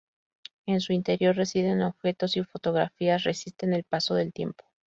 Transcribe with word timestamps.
En 0.65 0.81
su 0.81 0.93
interior 0.93 1.35
residen 1.35 1.83
objetos 1.83 2.35
y 2.35 2.43
fotografías 2.43 3.23
resisten 3.23 3.73
el 3.73 3.83
paso 3.83 4.15
del 4.15 4.33
tiempo. 4.33 4.65